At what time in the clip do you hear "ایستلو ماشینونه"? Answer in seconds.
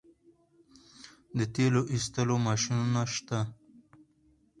1.93-3.01